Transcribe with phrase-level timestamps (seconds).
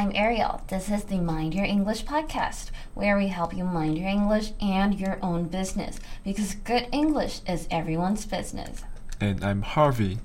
[0.00, 0.62] I'm Ariel.
[0.68, 4.98] This is the Mind Your English podcast, where we help you mind your English and
[4.98, 8.82] your own business because good English is everyone's business.
[9.20, 10.20] And I'm Harvey.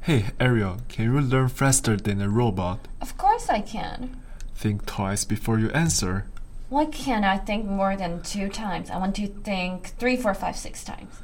[0.00, 2.88] Hey, Ariel, can you learn faster than a robot?
[3.00, 4.16] Of course, I can.
[4.56, 6.26] Think twice before you answer.
[6.68, 8.90] Why can't I think more than two times?
[8.90, 11.14] I want to think three, four, five, six times.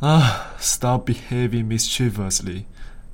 [0.00, 2.66] Ah, stop behaving mischievously.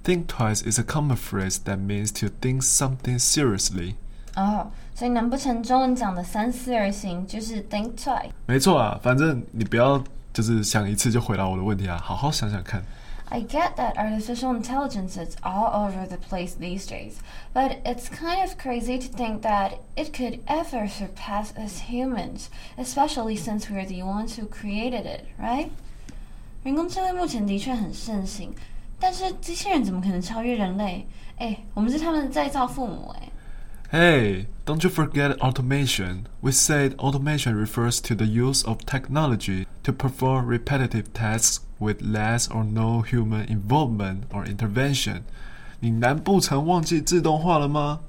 [0.05, 3.97] Think twice is a common phrase that means to think something seriously.
[4.40, 8.30] 哦，所以难不成中文讲的三思而行就是 think twice？
[8.48, 12.84] 没错啊，反正你不要就是想一次就回答我的问题啊，好好想想看。
[13.30, 17.14] I get that artificial intelligence is all over the place these days,
[17.54, 23.36] but it's kind of crazy to think that it could ever surpass us humans, especially
[23.36, 25.70] since we're the ones who created it, right?
[26.64, 28.54] 人工智慧目前的确很盛行，
[29.00, 31.08] 但是机器人怎么可能超越人类？
[31.38, 33.29] 哎，我们是他们的再造父母哎。
[33.92, 36.26] Hey, don't you forget automation.
[36.42, 42.50] We said automation refers to the use of technology to perform repetitive tasks with less
[42.50, 45.22] or no human involvement or intervention.
[45.80, 48.00] 你难不成忘记自动化了吗？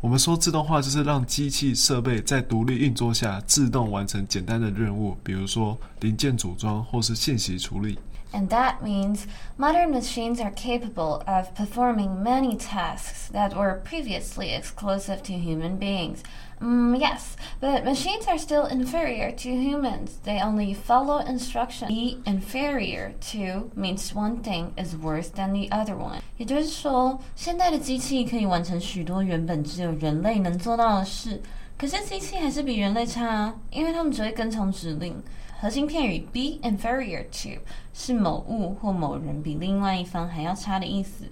[0.00, 7.98] 我们说自动化就是让机器设备在独立运作下自动完成简单的任务，比如说零件组装或是信息处理。
[8.34, 9.26] And that means
[9.58, 16.22] modern machines are capable of performing many tasks that were previously exclusive to human beings.
[16.60, 20.18] Mm, yes, but machines are still inferior to humans.
[20.22, 21.88] They only follow instructions.
[21.88, 26.20] Be inferior to means one thing is worse than the other one.
[26.36, 31.42] 也就是说，现代的机器可以完成许多原本只有人类能做到的事，
[31.76, 35.20] 可是机器还是比人类差啊，因为它们只会跟从指令。
[35.64, 37.60] 核心片语 be inferior to
[37.92, 41.24] 是某物或某人比另外一方还要差的意思。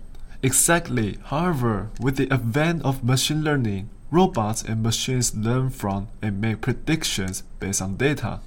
[0.42, 1.18] Exactly.
[1.30, 7.42] However, with the advent of machine learning, robots and machines learn from and make predictions
[7.58, 8.40] based on data.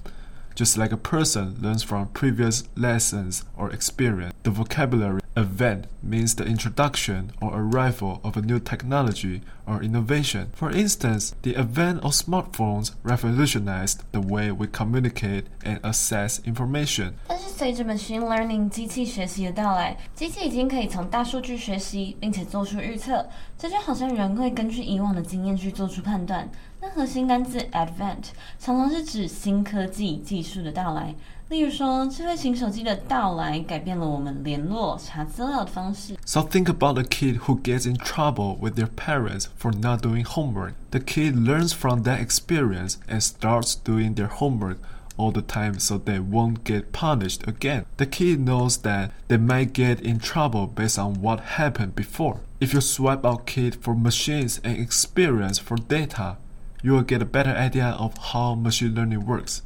[0.55, 6.46] Just like a person learns from previous lessons or experience, the vocabulary Advent means the
[6.46, 10.46] introduction or arrival of a new technology or innovation.
[10.54, 17.12] For instance, the advent of smartphones revolutionized the way we communicate and access information.
[17.28, 23.28] 但是随着 machine learning 机器学习的到来，机器已经可以从大数据学习，并且做出预测。
[23.58, 26.48] 这就好像人会根据以往的经验去做出判断。
[26.80, 28.24] 那核心单字 advent
[28.58, 31.14] 常常是指新科技技术的到来。
[31.49, 36.15] 例如说，智慧型手机的到来改变了我们联络、查资料的方式。
[36.25, 40.23] So think about a kid who gets in trouble with their parents for not doing
[40.23, 40.75] homework.
[40.91, 44.77] The kid learns from that experience and starts doing their homework
[45.17, 47.83] all the time so they won't get punished again.
[47.97, 52.39] The kid knows that they might get in trouble based on what happened before.
[52.61, 56.37] If you swap out kid for machines and experience for data,
[56.81, 59.63] you will get a better idea of how machine learning works.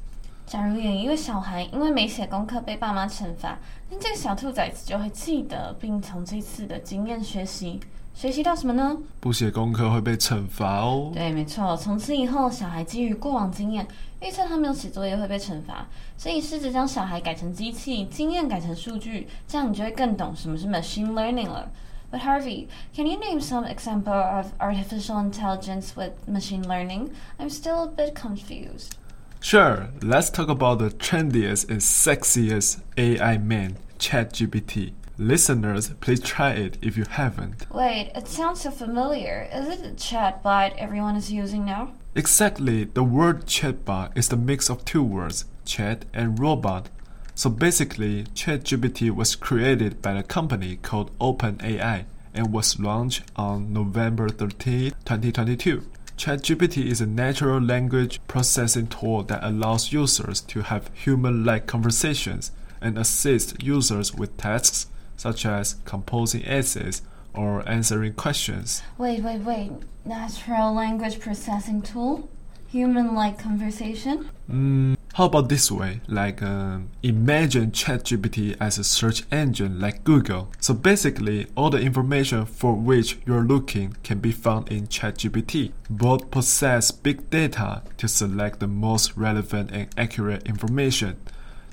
[0.51, 3.57] 假如有一位小孩因为没写功课被爸妈惩罚，
[3.89, 7.79] 那这个小兔崽子就会记得，并从这次的经验学习。
[8.15, 8.97] 学习到什么呢？
[9.21, 11.13] 不写功课会被惩罚哦。
[11.15, 11.77] 对，没错。
[11.77, 13.87] 从此以后，小孩基于过往经验
[14.21, 15.87] 预测他没有写作业会被惩罚，
[16.19, 21.71] 所以试着将小孩改成机器，经验改成数据，这样你就会更懂什么是 machine learning 了。
[22.11, 27.11] But Harvey, can you name some example of artificial intelligence with machine learning?
[27.39, 28.97] I'm still a bit confused.
[29.43, 34.93] Sure, let's talk about the trendiest and sexiest AI man, ChatGPT.
[35.17, 37.67] Listeners, please try it if you haven't.
[37.73, 39.49] Wait, it sounds so familiar.
[39.53, 41.93] Is it the chatbot everyone is using now?
[42.15, 46.91] Exactly, the word chatbot is the mix of two words, chat and robot.
[47.35, 54.29] So basically, ChatGPT was created by a company called OpenAI and was launched on November
[54.29, 55.83] 13, 2022.
[56.21, 62.53] ChatGPT is a natural language processing tool that allows users to have human like conversations
[62.79, 67.01] and assist users with tasks such as composing essays
[67.33, 68.83] or answering questions.
[68.99, 69.73] Wait, wait, wait.
[70.05, 72.29] Natural language processing tool?
[72.69, 74.29] Human like conversation?
[74.53, 76.02] Mm, how about this way?
[76.08, 80.50] Like, um, imagine ChatGPT as a search engine like Google.
[80.60, 85.72] So basically, all the information for which you're looking can be found in ChatGPT.
[85.90, 91.16] Both possess big data to select the most relevant and accurate information.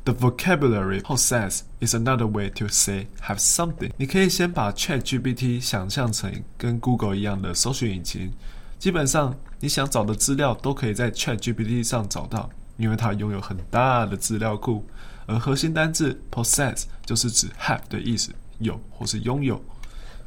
[0.04, 3.92] The vocabulary possess is another way to say have something.
[3.96, 8.32] 你可以先把 ChatGPT 想象成跟 Google 一样的搜寻引擎。
[8.80, 14.84] 基本上，你想找的资料都可以在 ChatGPT 上找到， 因为它拥有很大的资料库。
[15.26, 19.62] 而核心单字 possess 就是指 have 的意思，有或是拥有。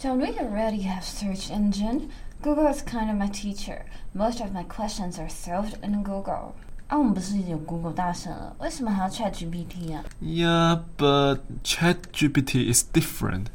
[0.02, 2.04] Don't we already have search engine?
[2.42, 3.82] Google is kind of my teacher.
[4.14, 6.54] Most of my questions are solved in Google.
[6.88, 13.46] 啊，我们不是已经有 Google 大神了，为什么还要 Chat GPT 啊 Yeah, but ChatGPT is different.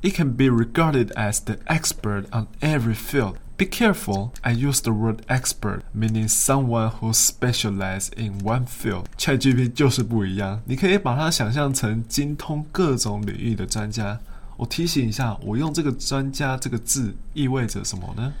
[0.00, 3.34] It can be regarded as the expert on every field.
[3.55, 9.05] Be careful, I use the word expert, meaning someone who specializes in one field.
[9.17, 14.19] ChatGPT 就是不一样，你可以把它想象成精通各种领域的专家。
[14.57, 18.33] 我提醒一下，我用这个“专家”这个字意味着什么呢？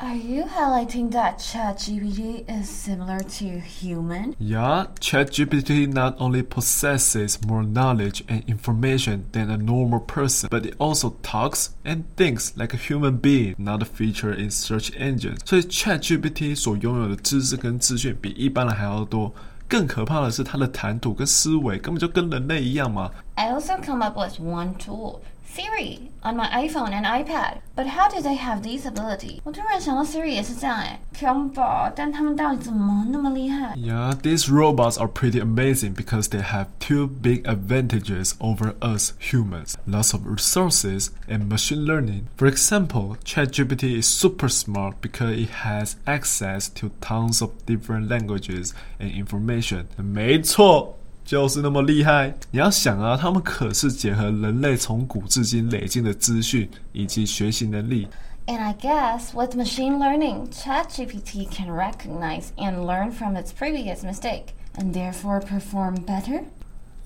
[0.00, 4.34] Are you highlighting that ChatGPT is similar to human?
[4.38, 10.74] Yeah, ChatGPT not only possesses more knowledge and information than a normal person, but it
[10.78, 15.38] also talks and thinks like a human being, not a feature in search engines.
[15.46, 19.32] 所以 ChatGPT 所拥有的知识跟资讯比一般人还要多。
[19.66, 23.10] 更可怕的是，它的谈吐跟思维根本就跟人类一样嘛。
[23.36, 27.58] I also come up with one tool, Siri, on my iPhone and iPad.
[27.76, 29.40] But how do they have these ability?
[29.44, 31.92] 我突然想到 Siri 也是这样哎，强吧？
[31.94, 33.76] 但他们到底怎么那么厉害？
[33.76, 39.74] Yeah, these robots are pretty amazing because they have two big advantages over us humans
[39.86, 42.24] lots of resources and machine learning.
[42.36, 48.72] For example, ChatGPT is super smart because it has access to tons of different languages
[48.98, 49.84] and information.
[49.96, 50.97] 没错。
[51.28, 52.34] 就是那么厉害！
[52.50, 58.06] 你要想啊，他们可是结合人类从古至今累积的资讯以及学习能力，
[58.46, 64.48] And I guess with machine learning, ChatGPT can recognize and learn from its previous mistake
[64.76, 66.42] and therefore perform better?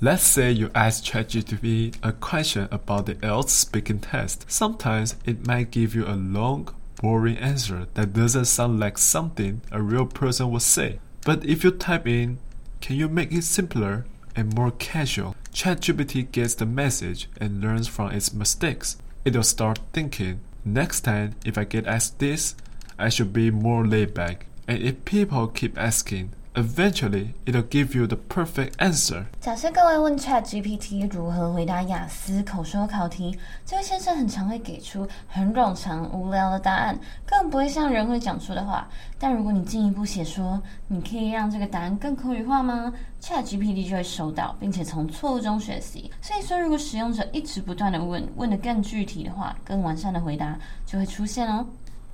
[0.00, 4.46] Let's say you ask ChatGPT a question about the IELTS speaking test.
[4.48, 6.68] Sometimes it might give you a long,
[7.00, 10.98] boring answer that doesn't sound like something a real person would say.
[11.24, 12.38] But if you type in,
[12.80, 14.04] can you make it simpler
[14.35, 15.35] And more casual?
[15.53, 18.97] ChatGPT gets the message and learns from its mistakes.
[19.25, 22.55] It'll start thinking, next time if I get asked this,
[22.97, 24.47] I should be more laid back.
[24.67, 29.25] And if people keep asking, eventually it'll give you the perfect answer.
[29.39, 38.87] 假设各位问 ChatGPT 如何回答雅思口说考题，这位先生很常会给出很冗长、无聊的答案，更不会像人会讲出的话。
[39.19, 46.11] 但如果你进一步写说，你可以让这个答案更口语化吗？ChatGPT 就会收到，并且从错误中学习。
[46.21, 51.65] 所以说，如果使用者一直不断的问，问得更具体的话，更完善的回答就会出现哦。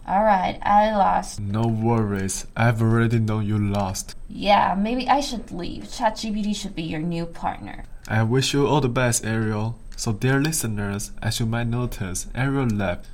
[0.08, 1.40] Alright, I lost.
[1.40, 4.16] No worries, I've already known you lost.
[4.28, 5.84] Yeah, maybe I should leave.
[5.84, 7.86] ChatGPT should be your new partner.
[8.08, 9.78] I wish you all the best, Ariel.
[9.96, 13.06] So, dear listeners, as you might notice, Ariel left.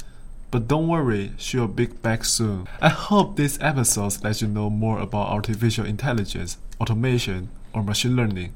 [0.51, 2.67] But don't worry, she'll be back soon.
[2.79, 8.53] I hope this episode lets you know more about artificial intelligence, automation, or machine learning.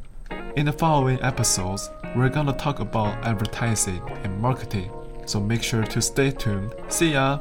[0.56, 4.90] In the following episodes, we're gonna talk about advertising and marketing.
[5.26, 6.74] So make sure to stay tuned.
[6.88, 7.40] See ya!